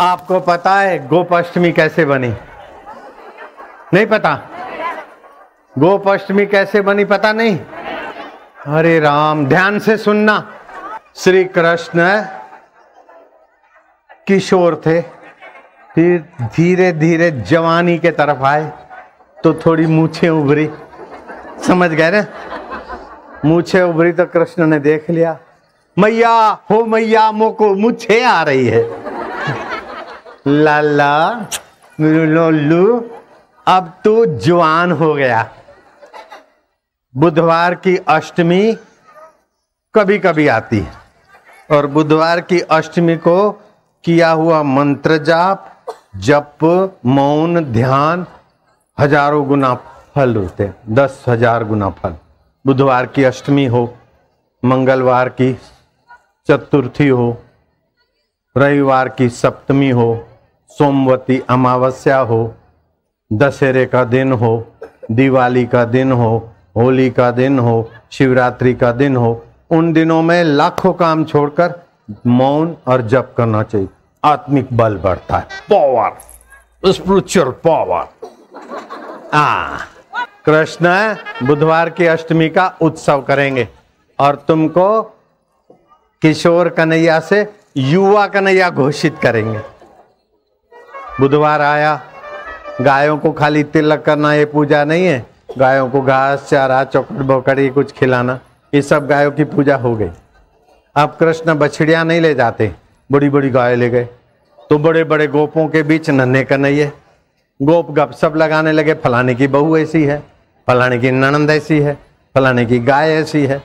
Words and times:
आपको 0.00 0.38
पता 0.40 0.74
है 0.74 1.06
गोपाष्टमी 1.08 1.70
कैसे 1.72 2.04
बनी? 2.04 2.32
नहीं 3.94 4.06
पता? 4.06 4.34
गोपाष्टमी 5.78 6.46
कैसे 6.46 6.80
बनी 6.80 7.04
पता 7.04 7.32
नहीं? 7.32 7.58
अरे 8.68 8.98
राम, 9.00 9.46
ध्यान 9.46 9.78
से 9.78 9.96
सुनना। 9.96 10.52
श्री 11.16 11.44
कृष्ण 11.44 12.20
किशोर 14.26 14.80
थे, 14.86 15.00
फिर 15.94 16.24
धीरे 16.42 16.92
धीरे 16.92 17.30
जवानी 17.30 17.98
के 17.98 18.10
तरफ़ 18.10 18.42
आए 18.42 18.72
तो 19.44 19.54
थोड़ी 19.56 19.86
मूछे 19.86 20.28
उभरी। 20.28 20.70
समझ 21.66 21.90
गए 21.90 22.10
ना? 22.10 22.24
मूछे 23.44 23.82
उभरी 23.82 24.12
तो 24.12 24.26
कृष्ण 24.26 24.66
ने 24.66 24.78
देख 24.78 25.10
लिया, 25.10 25.38
मैया, 25.96 26.30
हो 26.70 26.84
मैया, 26.84 27.30
मोको 27.32 27.74
मुझे 27.74 28.22
आ 28.24 28.42
रही 28.42 28.66
है। 28.66 29.03
लाला 30.44 31.46
लोल्लू 31.98 32.86
अब 33.66 33.92
तू 34.04 34.24
जवान 34.26 34.92
हो 34.92 35.12
गया। 35.14 35.48
बुधवार 37.14 37.74
की 37.74 37.96
अष्टमी 37.96 38.76
कभी 39.94 40.18
कभी 40.18 40.46
आती 40.48 40.78
है। 40.78 40.92
और 41.70 41.86
बुधवार 41.86 42.40
की 42.40 42.60
अष्टमी 42.60 43.16
को 43.16 43.50
किया 44.04 44.30
हुआ 44.30 44.62
मंत्र 44.62 45.16
जाप, 45.18 45.70
जप, 46.18 46.64
मौन, 47.06 47.64
ध्यान, 47.64 48.26
हज़ारों 48.98 49.46
गुना 49.48 49.74
फल 50.14 50.36
होते 50.36 50.64
हैं। 50.64 50.94
दस 50.94 51.24
हज़ार 51.28 51.64
गुना 51.64 51.88
फल। 51.92 52.16
बुधवार 52.64 53.06
की 53.06 53.24
अष्टमी 53.24 53.66
हो, 53.66 53.82
मंगलवार 54.62 55.28
की 55.30 55.52
चतुर्थी 56.48 57.08
हो, 57.08 57.36
रविवार 58.56 59.08
की 59.08 59.28
सप्तमी 59.30 59.90
हो 59.90 60.26
सोमवती 60.68 61.42
अमावस्या 61.50 62.18
हो 62.18 62.54
दशहरे 63.32 63.86
का 63.86 64.04
दिन 64.04 64.32
हो 64.32 64.52
दिवाली 65.10 65.66
का 65.66 65.84
दिन 65.84 66.12
हो 66.12 66.50
होली 66.76 67.10
का 67.10 67.30
दिन 67.30 67.58
हो 67.58 67.90
शिवरात्रि 68.10 68.74
का 68.74 68.92
दिन 68.92 69.16
हो 69.16 69.44
उन 69.70 69.92
दिनों 69.92 70.22
में 70.22 70.44
लाखों 70.44 70.92
काम 70.92 71.24
छोड़कर 71.24 71.74
मौन 72.26 72.76
और 72.86 73.02
जप 73.02 73.34
करना 73.36 73.62
चाहिए। 73.62 73.88
आत्मिक 74.24 74.68
बल 74.72 74.96
बढ़ता 74.96 75.36
है। 75.36 75.46
पावर। 75.72 76.92
Spiritual 76.92 77.50
power. 77.50 78.08
आ 79.34 79.76
कृष्ण 80.44 81.14
बुधवार 81.46 81.90
की 81.90 82.06
अष्टमी 82.06 82.48
का 82.48 82.66
उत्सव 82.80 83.20
करेंगे 83.20 83.68
और 84.18 84.36
तुमको 84.48 85.02
किशोर 86.22 86.68
कन्हैया 86.68 87.20
से 87.20 87.46
युवा 87.76 88.26
कन्हैया 88.26 88.70
घोषित 88.70 89.18
करेंगे। 89.22 89.73
बुधवार 91.20 91.62
आया। 91.62 92.00
गायों 92.80 93.18
को 93.18 93.32
खाली 93.32 93.62
तिलक 93.64 94.02
करना 94.02 94.32
ये 94.34 94.44
पूजा 94.44 94.84
नहीं 94.84 95.06
है। 95.06 95.26
गायों 95.58 95.88
को 95.90 96.00
घास, 96.00 96.48
चारा 96.50 96.84
चौकट 96.84 97.12
बोकड़ी 97.12 97.68
कुछ 97.68 97.92
खिलाना, 97.92 98.38
ये 98.74 98.82
सब 98.82 99.06
गायों 99.06 99.30
की 99.32 99.44
पूजा 99.44 99.76
हो 99.76 99.94
गई। 99.96 100.10
अब 100.96 101.16
कृष्ण 101.20 101.54
बछड़िया 101.54 102.04
नहीं 102.04 102.20
ले 102.20 102.34
जाते। 102.34 102.72
बड़ी 103.12 103.28
बड़ी 103.28 103.50
गाय 103.50 103.76
ले 103.76 103.90
गए। 103.90 104.08
तो 104.70 104.78
बड़े 104.78 105.04
बड़े 105.04 105.26
गोपों 105.26 105.68
के 105.68 105.82
बीच 105.82 106.10
नन्हे 106.10 106.44
कन्हैये। 106.44 106.92
गोप 107.62 107.90
गप 107.90 108.12
सब 108.12 108.34
लगाने 108.36 108.72
लगे, 108.72 108.94
फलाने 108.94 109.34
की 109.34 109.46
बहू 109.46 109.76
ऐसी 109.78 110.04
है, 110.04 110.22
फलाने 110.66 110.98
की 110.98 111.10
ननंद 111.10 111.50
ऐसी 111.50 111.80
है, 111.80 111.98
फलाने 112.34 112.66
की 112.66 112.78
गाय 112.78 113.10
ऐसी 113.10 113.46
है, 113.46 113.58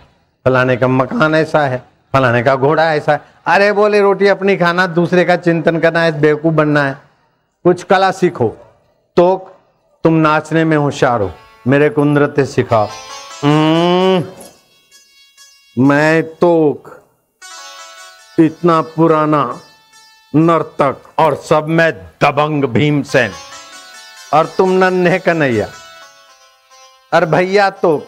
फलाने 0.46 0.78
का 0.78 0.88
मकान 0.88 1.36
ऐसा 1.36 1.60
है, 1.60 1.84
फलाने 2.14 2.44
का 2.44 2.56
घोड़ा 2.56 2.94
ऐसा 2.94 3.12
है। 3.12 3.22
अरे 3.46 3.72
बोले 3.72 4.02
रोटी 4.02 4.28
अपनी 4.28 4.58
खाना, 4.58 4.88
दूसरे 4.88 5.26
का 5.26 5.36
चिंतन 5.36 5.80
करना 5.80 6.02
है, 6.02 6.20
बेवकूफ़ 6.22 6.54
बनना 6.54 6.84
है। 6.84 7.09
कुछ 7.64 7.84
कला 7.84 8.12
सीखो। 8.12 8.58
तो 9.18 9.56
तुम 10.04 10.14
नाचने 10.14 10.66
में 10.66 10.78
होशियार 10.78 11.22
हो। 11.22 11.32
मेरे 11.68 11.90
को 11.90 12.04
नृत्य 12.04 12.46
सिखाओ। 12.46 12.88
हम्म, 13.44 14.26
मैं 15.88 16.36
तो 16.36 16.84
इतना 18.40 18.82
पुराना 18.82 19.60
नर्तक 20.36 20.98
और 21.20 21.36
सब 21.36 21.68
में 21.68 21.92
दबंग 21.94 22.64
भीमसेन। 22.64 23.32
और 24.34 24.46
तुम 24.46 24.70
नन्हे 24.70 25.20
कन्हैया। 25.20 25.70
और 27.14 27.26
भैया 27.26 27.70
तो 27.70 28.08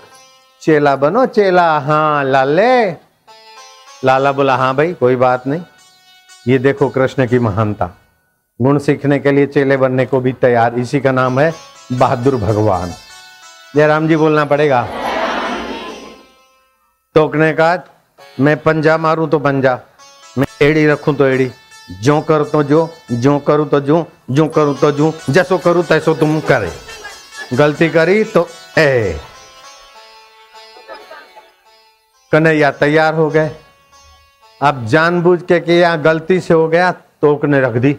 चेला 0.61 0.95
बनो 0.95 1.25
चेला। 1.25 1.79
हाँ 1.79 2.23
लाले। 2.23 2.91
लाला 4.05 4.31
बोला 4.31 4.55
हाँ 4.55 4.75
भाई 4.75 4.93
कोई 4.93 5.15
बात 5.15 5.47
नहीं। 5.47 5.61
ये 6.47 6.57
देखो 6.57 6.89
कृष्ण 6.89 7.27
की 7.27 7.39
महानता। 7.39 8.00
गुण 8.61 8.77
सीखने 8.77 9.17
के 9.19 9.31
लिए 9.31 9.45
चेले 9.47 9.75
बनने 9.77 10.05
को 10.05 10.19
भी 10.19 10.31
तैयार। 10.33 10.75
इसी 10.79 10.99
का 11.01 11.11
नाम 11.11 11.39
है 11.39 11.51
बहादुर 11.91 12.35
भगवान। 12.35 12.91
जयराम 13.75 14.07
जी 14.07 14.15
बोलना 14.15 14.43
पड़ेगा। 14.45 14.81
टोकने 17.15 17.51
का 17.53 17.69
मैं 18.39 18.55
पंजा 18.57 18.97
मारूं 18.97 19.27
तो 19.27 19.39
पंजा, 19.39 19.79
मैं 20.37 20.47
एड़ी 20.61 20.85
रखूँ 20.87 21.15
तो 21.15 21.25
एड़ी। 21.25 21.49
जो 22.01 22.19
करूँ 22.21 22.45
तो 22.45 22.61
जो 22.63 22.87
जो 23.13 23.37
करूँ 23.39 23.67
तो 23.69 23.79
जो 23.79 24.05
जो 24.31 24.47
करूँ 24.49 24.75
तो 24.75 24.91
जो 24.91 25.13
जैसो 25.29 25.57
करूँ 25.57 25.83
तैसो 25.83 26.13
तुम 26.13 26.39
करे। 26.41 26.71
गलती 27.53 27.89
करी 27.89 28.23
तो 28.25 28.47
ए। 28.77 29.19
कन्हैया 32.31 32.71
तैयार 32.73 33.13
हो 33.13 33.29
गए। 33.29 33.51
अब 34.61 34.85
जानबूझ 34.85 35.41
के 35.41 35.59
किया 35.59 35.95
गलती 35.97 36.39
से 36.39 36.53
हो 36.53 36.67
गया, 36.67 36.91
तोकने 36.91 37.61
रख 37.61 37.77
दी। 37.77 37.97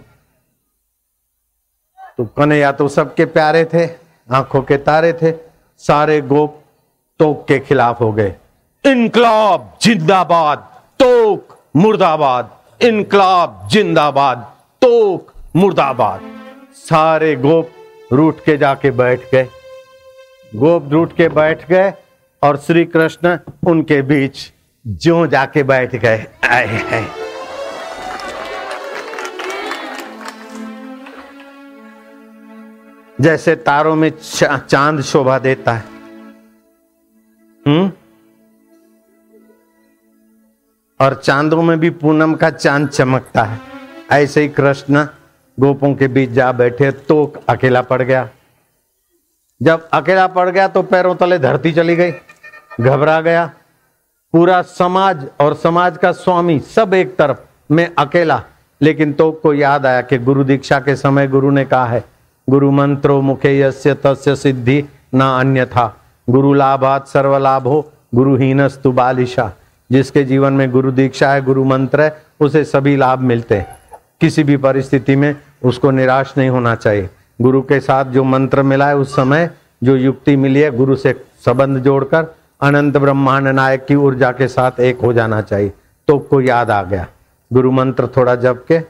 तो 2.22 2.26
कन्हैया 2.26 2.72
तो 2.72 2.88
सबके 2.88 3.24
प्यारे 3.24 3.64
थे, 3.64 3.86
आँखों 4.32 4.62
के 4.62 4.76
तारे 4.76 5.12
थे, 5.12 5.32
सारे 5.78 6.20
गोप 6.20 6.62
तोक 7.18 7.44
के 7.48 7.58
खिलाफ 7.58 8.00
हो 8.00 8.12
गए। 8.12 8.34
इनकलाब 8.86 9.78
जिंदाबाद, 9.82 10.58
तोक 10.98 11.58
मुर्दाबाद, 11.76 12.50
इनकलाब 12.82 13.68
जिंदाबाद, 13.70 14.38
तोक 14.82 15.32
मुर्दाबाद। 15.56 16.20
सारे 16.74 17.36
गोप 17.36 17.70
रूठ 18.12 18.36
के 18.46 18.56
जाके 18.56 18.90
बैठ 18.90 19.20
गए। 19.32 19.48
गोप 20.54 20.88
रूट 20.92 21.16
के 21.16 21.28
बैठ 21.28 21.68
गए 21.68 21.92
और 22.42 22.56
श्री 22.56 22.84
कृष्ण 22.84 23.38
उनके 23.66 24.02
बीच 24.02 24.52
जो 24.86 25.26
जाके 25.26 25.62
बैठ 25.62 25.96
गए। 25.96 26.26
आए 26.44 26.66
हैं। 26.66 27.21
जैसे 33.22 33.54
तारों 33.56 33.94
में 33.96 34.12
चाँद 34.68 35.00
शोभा 35.00 35.38
देता 35.38 35.72
है। 35.72 35.84
हम्म? 37.66 37.92
और 41.00 41.14
चांदों 41.14 41.62
में 41.62 41.80
भी 41.80 41.90
पूनम 41.90 42.34
का 42.34 42.50
चाँद 42.50 42.88
चमकता 42.88 43.42
है। 43.42 43.60
ऐसे 44.12 44.40
ही 44.40 44.48
कृष्ण 44.48 45.06
गोपों 45.60 45.94
के 45.94 46.08
बीच 46.08 46.30
जा 46.30 46.52
बैठे 46.52 46.90
तो 46.90 47.32
अकेला 47.48 47.82
पड़ 47.82 48.02
गया। 48.02 48.28
जब 49.62 49.88
अकेला 49.88 50.26
पड़ 50.26 50.48
गया 50.50 50.68
तो 50.68 50.82
पैरों 50.82 51.14
तले 51.14 51.38
धरती 51.38 51.72
चली 51.72 51.96
गई। 51.96 52.12
घबरा 52.80 53.20
गया। 53.20 53.46
पूरा 54.32 54.62
समाज 54.62 55.26
और 55.40 55.54
समाज 55.54 55.98
का 55.98 56.12
स्वामी 56.12 56.58
सब 56.60 56.94
एक 56.94 57.16
तरफ़ 57.16 57.38
में 57.70 57.90
अकेला। 57.98 58.42
लेकिन 58.80 59.12
तो 59.12 59.32
को 59.32 59.54
याद 59.54 59.86
आया 59.86 60.00
कि 60.02 60.18
गुरु 60.18 60.44
दीक्षा 60.44 60.80
के 60.80 60.96
समय 60.96 61.28
गुरु 61.28 61.50
ने 61.50 61.64
कहा 61.64 61.86
है 61.86 62.11
गुरु 62.50 62.70
मंत्रो 62.70 63.20
मुखे 63.20 63.60
यस्य 63.60 63.94
तस्य 63.94 64.36
सिद्धि 64.36 64.84
न 65.14 65.20
अन्य 65.20 65.66
था 65.66 65.96
गुरु 66.30 66.52
लाभात 66.52 67.08
सर्वलाभ 67.08 67.62
गुरु 67.62 67.82
गुरुहीनस्तु 68.14 68.92
बालिशा। 68.92 69.52
जिसके 69.92 70.24
जीवन 70.24 70.52
में 70.52 70.70
गुरु 70.70 70.92
दीक्षा 70.92 71.30
है, 71.30 71.42
गुरु 71.42 71.64
मंत्र 71.64 72.00
है, 72.00 72.22
उसे 72.40 72.64
सभी 72.64 72.96
लाभ 72.96 73.18
मिलते 73.18 73.54
हैं। 73.54 73.66
किसी 74.20 74.42
भी 74.42 74.56
परिस्थिति 74.56 75.16
में 75.16 75.36
उसको 75.64 75.90
निराश 75.90 76.34
नहीं 76.38 76.50
होना 76.50 76.74
चाहिए। 76.74 77.10
गुरु 77.40 77.62
के 77.62 77.80
साथ 77.80 78.04
जो 78.04 78.24
मंत्र 78.24 78.62
मिला 78.62 78.88
है, 78.88 78.96
उस 78.96 79.16
समय 79.16 79.50
जो 79.84 79.96
युक्ति 79.96 80.36
मिली 80.36 80.60
है, 80.60 80.70
गुरु 80.70 80.96
से 80.96 81.24
संबंध 81.44 81.78
जोड़कर 81.78 82.34
अनंत 82.60 82.96
ब्रह्मांड 82.96 83.48
नायक 83.48 83.84
की 83.86 83.94
ऊर्जा 83.94 84.32
के 84.32 84.48
साथ 84.48 84.80
एक 84.80 85.00
हो 85.00 85.12
जाना 85.12 85.40
चाहिए। 85.40 85.72
तो 86.08 86.18
को 86.18 86.40
याद 86.40 86.70
आ 86.70 86.82
गया। 86.82 87.06
गुरु 87.52 87.70
मंत्र 87.70 88.06
थोड़ा 88.06 88.34
जप 88.34 88.64
के, 88.68 88.80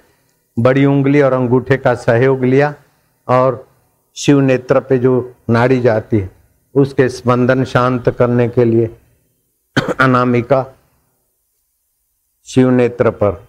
बड़ी 0.58 0.84
उंगली 0.84 1.22
और 1.22 1.32
अंगूठे 1.32 1.76
का 1.76 1.94
सहयोग 1.94 2.44
लिया। 2.44 2.74
और 3.28 3.68
शिव 4.14 4.40
नेत्र 4.40 4.80
पे 4.80 4.98
जो 4.98 5.34
नाड़ी 5.50 5.80
जाती 5.80 6.18
है, 6.18 6.30
उसके 6.74 7.08
स्पंदन 7.08 7.64
शांत 7.64 8.10
करने 8.10 8.48
के 8.48 8.64
लिए 8.64 9.00
अनामिका 10.00 10.66
शिव 12.44 12.70
नेत्र 12.70 13.10
पर 13.10 13.48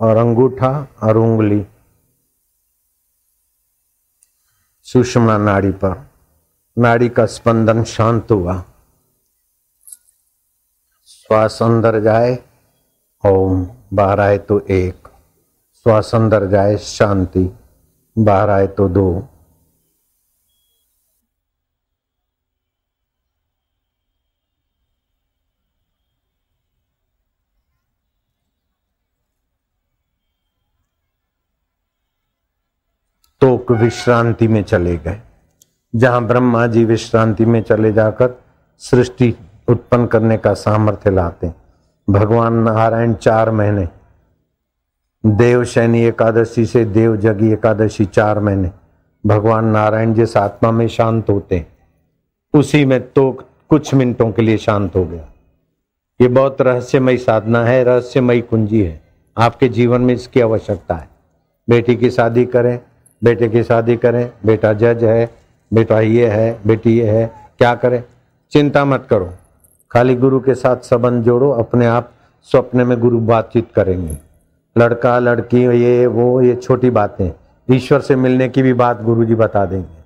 और 0.00 0.16
अंगूठा 0.16 0.86
और 1.02 1.16
उंगली 1.16 1.66
सुषमा 4.82 5.38
नाड़ी 5.38 5.70
पर। 5.70 6.10
नाड़ी 6.78 7.08
का 7.08 7.26
स्पंदन 7.26 7.84
शांत 7.84 8.30
हुआ। 8.30 8.64
श्वास 11.06 11.58
अंदर 11.62 12.00
जाए, 12.00 12.38
ओम 13.26 13.68
बाहर 13.92 14.20
आए 14.20 14.38
तो 14.38 14.60
एक। 14.60 15.08
श्वास 15.74 16.14
अंदर 16.14 16.46
जाए, 16.46 16.76
शांति। 16.76 17.50
बाहर 18.16 18.50
आए 18.50 18.66
तो 18.66 18.88
दो। 18.88 19.28
तोक 33.40 33.70
विश्रांति 33.72 34.48
में 34.48 34.62
चले 34.62 34.96
गए। 34.96 35.20
जहाँ 35.94 36.24
ब्रह्मा 36.26 36.66
जी 36.66 36.84
विश्रांति 36.84 37.44
में 37.44 37.62
चले 37.62 37.92
जाकर 37.92 38.30
सृष्टि 38.78 39.34
उत्पन्न 39.68 40.06
करने 40.06 40.36
का 40.38 40.54
सामर्थ्य 40.54 41.10
लाते 41.10 41.52
भगवान 42.08 42.54
नारायण 42.54 43.14
चार 43.14 43.50
महीने 43.50 43.86
देव 45.26 45.64
शैनी 45.64 46.02
एकादशी 46.02 46.66
से 46.66 46.84
देव 46.84 47.16
जगी 47.16 47.52
एकादशी 47.52 48.04
चार 48.04 48.40
महीने। 48.40 48.70
भगवान 49.26 49.64
नारायण 49.64 50.14
जिस 50.14 50.36
आत्मा 50.36 50.70
में 50.70 50.88
शांत 50.88 51.30
होते 51.30 51.56
हैं, 51.56 51.66
उसी 52.54 52.84
में 52.84 53.00
तो 53.12 53.30
कुछ 53.68 53.94
मिनटों 53.94 54.30
के 54.32 54.42
लिए 54.42 54.56
शांत 54.56 54.96
हो 54.96 55.04
गया। 55.04 55.24
ये 56.20 56.28
बहुत 56.28 56.62
रहस्यमयी 56.62 57.18
साधना 57.18 57.64
है, 57.64 57.84
रहस्यमयी 57.84 58.40
कुंजी 58.40 58.82
है। 58.82 59.00
आपके 59.36 59.68
जीवन 59.68 60.00
में 60.00 60.14
इसकी 60.14 60.40
आवश्यकता 60.40 60.94
है। 60.94 61.08
बेटी 61.70 61.96
की 61.96 62.10
शादी 62.10 62.44
करें, 62.44 62.78
बेटे 63.24 63.48
की 63.48 63.62
शादी 63.62 63.96
करें, 63.96 64.30
बेटा 64.46 64.72
जज 64.72 65.04
है, 65.04 65.30
बेटा 65.72 66.00
ये 66.00 66.26
है, 66.26 66.58
बेटी 66.66 66.98
ये 66.98 67.10
है, 67.10 67.26
क्या 67.58 67.74
करें? 67.74 68.04
चिंता 68.52 68.84
मत 68.84 69.06
करो। 69.10 69.30
खाली 69.90 70.14
गुरु 70.14 70.40
के 70.40 70.54
साथ 70.54 70.76
संबंध 70.76 71.24
जोड़ो, 71.24 71.50
अपने 71.50 71.86
आप 71.86 72.12
स्वप्न 72.42 72.86
में 72.86 72.98
गुरु 73.00 73.18
बातचीत 73.18 73.68
करेंगे। 73.74 74.23
लड़का, 74.78 75.18
लड़की, 75.18 75.62
ये, 75.62 76.06
वो, 76.06 76.42
ये 76.42 76.56
छोटी 76.56 76.90
बातें। 76.90 77.30
ईश्वर 77.74 78.00
से 78.00 78.16
मिलने 78.16 78.48
की 78.48 78.62
भी 78.62 78.72
बात 78.72 79.02
गुरु 79.02 79.24
जी 79.24 79.34
बता 79.34 79.66
देंगे। 79.66 80.04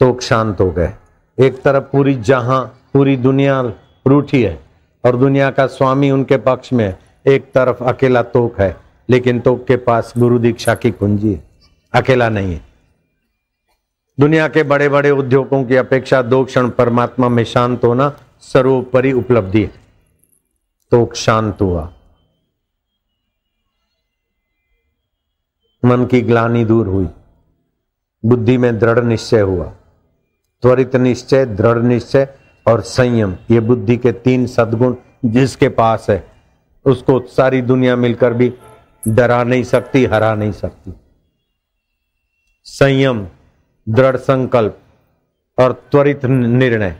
तो 0.00 0.20
शांत 0.20 0.60
हो 0.60 0.70
गए। 0.70 0.94
एक 1.38 1.62
तरफ़ 1.62 1.84
पूरी 1.84 2.14
जहाँ, 2.14 2.64
पूरी 2.92 3.16
दुनिया 3.16 3.72
रूठी 4.06 4.42
है 4.42 4.60
और 5.04 5.16
दुनिया 5.16 5.50
का 5.50 5.66
स्वामी 5.66 6.10
उनके 6.10 6.36
पक्ष 6.36 6.72
में 6.72 6.96
एक 7.26 7.52
तरफ़ 7.52 7.84
अकेला 7.84 8.22
तोक 8.22 8.60
है, 8.60 8.76
लेकिन 9.10 9.40
तोक 9.40 9.66
के 9.66 9.76
पास 9.76 10.14
गुरु 10.18 10.38
दीक्षा 10.38 10.74
की 10.74 10.90
कुंजी 10.90 11.32
है। 11.32 11.44
अकेला 11.92 12.28
नहीं 12.28 12.54
है। 12.54 12.60
दुनिया 14.20 14.48
के 14.48 14.62
बड़े 14.62 14.88
बड़े 14.88 15.10
उद्योगों 15.10 15.64
की 15.64 15.76
अपेक्षा 15.76 16.22
दो 16.22 16.44
क्षण 16.44 16.70
परमात्मा 16.70 17.28
में 17.28 17.44
शांत 17.44 17.84
होना 17.84 18.16
सर्वोपरि 18.40 19.12
उपलब्धि 19.12 19.62
है। 19.62 19.70
तो 20.90 21.12
शांत 21.16 21.60
हुआ। 21.60 21.92
मन 25.84 26.04
की 26.06 26.20
ग्लानी 26.20 26.64
दूर 26.64 26.86
हुई। 26.86 27.08
बुद्धि 28.24 28.56
में 28.58 28.78
दृढ़ 28.78 28.98
निश्चय 28.98 29.40
हुआ। 29.40 29.64
त्वरित 30.62 30.96
निश्चय, 30.96 31.44
दृढ़ 31.46 31.78
निश्चय 31.78 32.28
और 32.66 32.80
संयम, 32.80 33.36
ये 33.50 33.60
बुद्धि 33.60 33.96
के 33.96 34.12
तीन 34.12 34.46
सदगुण 34.46 34.94
जिसके 35.24 35.68
पास 35.68 36.06
है, 36.10 36.24
उसको 36.84 37.20
सारी 37.20 37.62
दुनिया 37.62 37.96
मिलकर 37.96 38.32
भी 38.32 38.52
डरा 39.08 39.42
नहीं 39.44 39.62
सकती, 39.64 40.04
हरा 40.04 40.34
नहीं 40.34 40.52
सकती। 40.52 40.92
संयम, 42.64 43.26
दृढ़ 43.88 44.16
संकल्प 44.16 44.78
और 45.58 45.72
त्वरित 45.90 46.24
निर्णय। 46.24 46.96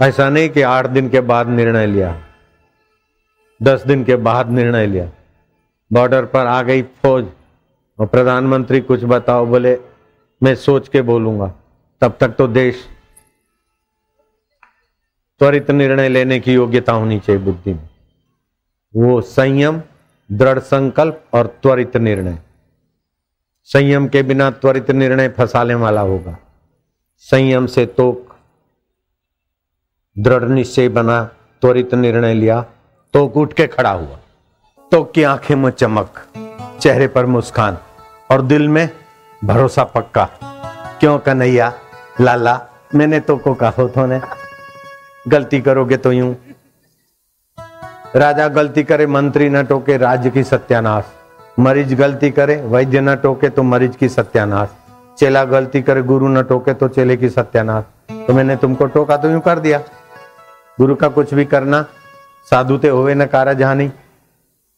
ऐसा 0.00 0.28
नहीं 0.30 0.48
कि 0.48 0.62
आठ 0.62 0.86
दिन 0.86 1.08
के 1.08 1.20
बाद 1.20 1.48
निर्णय 1.48 1.86
लिया, 1.86 2.20
दस 3.62 3.86
दिन 3.86 4.04
के 4.04 4.16
बाद 4.16 4.50
निर्णय 4.50 4.86
लिया। 4.86 5.10
बॉर्डर 5.94 6.24
पर 6.24 6.46
आ 6.46 6.62
गई 6.62 6.82
फौज। 6.82 7.26
और 7.98 8.06
प्रधानमंत्री 8.06 8.80
कुछ 8.80 9.04
बताओ, 9.04 9.46
बोले, 9.46 9.76
मैं 10.42 10.54
सोच 10.54 10.88
के 10.88 11.02
बोलूँगा। 11.02 11.52
तब 12.00 12.16
तक 12.20 12.28
तो 12.28 12.46
देश 12.48 12.88
त्वरित 15.40 15.70
निर्णय 15.70 16.08
लेने 16.08 16.38
की 16.40 16.54
योग्यता 16.54 16.92
होनी 16.92 17.18
चाहिए 17.20 17.42
बुद्धि 17.42 17.72
में। 17.74 17.88
वो 18.94 19.20
संयम, 19.20 19.80
दृढ़ 20.30 20.58
संकल्प 20.58 21.24
और 21.34 21.46
त्वरित 21.62 21.96
निर्णय। 21.96 22.38
संयम 23.64 24.08
के 24.08 24.22
बिना 24.22 24.50
त्वरित 24.50 24.90
निर्णय 24.90 25.28
फंसाने 25.28 25.74
वाला 25.74 26.00
होगा। 26.00 26.36
संयम 27.18 27.66
से 27.66 27.86
तो 27.86 28.10
दृढ़ 30.16 30.44
निश्चय 30.44 30.88
बना, 30.88 31.24
त्वरित 31.62 31.94
निर्णय 31.94 32.34
लिया 32.34 32.60
तो 33.14 33.26
उठ 33.26 33.52
के 33.52 33.66
खड़ा 33.66 33.90
हुआ। 33.90 34.18
तो 34.90 35.04
की 35.04 35.22
आँखें 35.22 35.54
में 35.56 35.70
चमक, 35.70 36.20
चेहरे 36.80 37.06
पर 37.08 37.26
मुस्कान 37.26 37.78
और 38.30 38.42
दिल 38.42 38.68
में 38.68 38.88
भरोसा 39.44 39.84
पक्का। 39.84 40.24
क्यों 41.00 41.18
कन्हैया? 41.18 41.72
लाला, 42.20 42.60
मैंने 42.94 43.20
तो 43.20 43.36
को 43.36 43.54
कहा 43.54 43.70
तो 43.70 44.06
ने 44.06 44.20
गलती 45.28 45.60
करोगे 45.60 45.96
तो 45.96 46.12
यूँ। 46.12 46.36
राजा 48.16 48.48
गलती 48.48 48.82
करे, 48.82 49.06
मंत्री 49.06 49.48
न 49.48 49.64
टोके, 49.64 49.96
राज्य 49.96 50.30
की 50.30 50.44
सत्यानाश। 50.44 51.04
मरीज़ 51.58 51.94
गलती 51.94 52.30
करे, 52.30 52.56
वैद्य 52.56 53.00
न 53.00 53.14
टोके 53.16 53.48
तो 53.48 53.62
मरीज़ 53.62 53.92
की 53.92 54.08
सत्यानाश। 54.08 54.68
चेला 55.18 55.44
गलती 55.44 55.82
करे, 55.82 56.02
गुरु 56.02 56.28
न 56.28 56.42
टोके 56.42 56.74
तो 56.74 56.88
चेले 56.88 57.16
की 57.16 57.28
सत्यानाश। 57.28 57.84
तो 58.26 58.32
मैंने 58.32 58.56
तुमको 58.56 58.86
टोका 58.86 59.16
तो 59.16 59.30
यूँ 59.30 59.40
कर 59.40 59.58
दिया। 59.58 59.78
गुरु 60.78 60.94
का 60.94 61.08
कुछ 61.08 61.34
भी 61.34 61.44
करना, 61.44 61.84
साधु 62.50 62.78
ते 62.78 62.88
होवे 62.88 63.14
न 63.14 63.26
कारा 63.26 63.52
जानी 63.52 63.90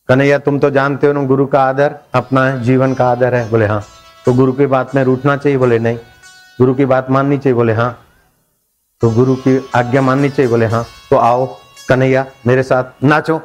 कन्हैया, 0.08 0.38
तुम 0.38 0.58
तो 0.58 0.70
जानते 0.70 1.06
हो 1.06 1.12
ना, 1.12 1.22
गुरु 1.22 1.46
का 1.46 1.62
आदर, 1.62 1.96
अपना 2.14 2.56
जीवन 2.56 2.94
का 2.94 3.10
आदर 3.10 3.34
है। 3.34 3.50
बोले 3.50 3.66
हाँ। 3.66 3.84
तो 4.26 4.34
गुरु 4.34 4.52
की 4.52 4.66
बात 4.66 4.94
में 4.94 5.04
रूठना 5.04 5.36
चाहिए? 5.36 5.58
बोले, 5.58 5.78
नहीं। 5.78 5.96
गुरु 6.58 6.74
की 6.74 6.84
बात 6.84 7.10
माननी 7.10 7.38
चाहिए? 7.38 7.54
बोले 7.54 7.72
हाँ। 7.72 8.06
तो 9.00 9.10
गुरु 9.10 9.34
की 9.34 9.70
आज्ञा 9.74 10.02
माननी 10.02 10.28
चाहिए? 10.30 10.50
बोले 10.50 10.66
हाँ। 10.66 10.86
तो 11.10 11.16
आओ, 11.16 11.56
कन्हैया, 11.88 12.26
मेरे 12.46 12.62
साथ 12.62 12.84
नाचो। 13.04 13.38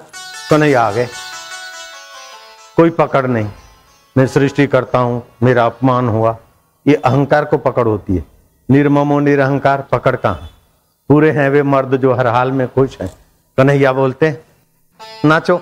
कन्हैया, 0.50 0.84
आ 0.84 0.92
गए। 0.92 1.08
कोई 2.78 2.90
पकड़ 2.90 3.28
नहीं। 3.28 3.50
मैं 4.18 4.28
सृष्टि 4.28 4.68
करता 4.68 5.00
हूँ। 5.00 5.24
मेरा 5.44 5.66
अपमान 5.66 6.10
हुआ। 6.10 6.38
ये 6.88 6.96
अहंकार 6.96 7.46
को 7.46 7.58
पकड़ 7.58 7.88
होती 7.88 8.16
है। 8.16 8.26
निर्ममो 8.72 9.20
निरहंकार, 9.20 9.82
पकड़ 9.92 10.16
कहा? 10.16 10.38
पूरे 11.10 11.32
हैं 11.32 11.50
वे 11.50 11.64
मर्द 11.64 11.98
जो 11.98 12.14
हर 12.14 12.28
हाल 12.28 12.52
में 12.52 12.68
खुश 12.68 12.98
हैं। 13.02 13.14
कन्हैया 13.58 13.94
बोलते 13.94 14.38
नाचो। 15.26 15.62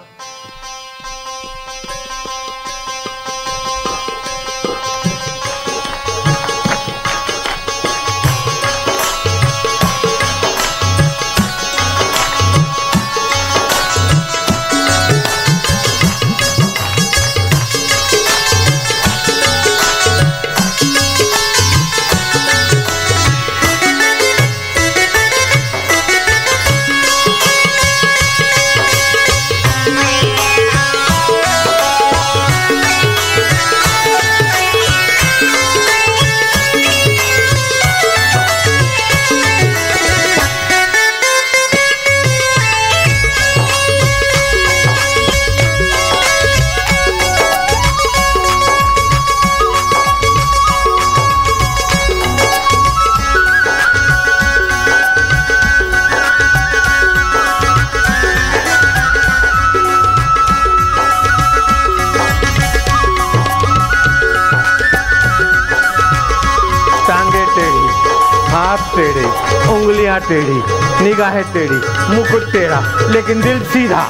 उंगलियाँ 69.79 70.19
टेढ़ी 70.27 70.61
निगाहें 71.03 71.43
टेढ़ी 71.53 71.79
मुकुट 72.15 72.51
तेरा 72.51 72.79
लेकिन 73.13 73.41
दिल 73.41 73.63
सीधा। 73.73 74.03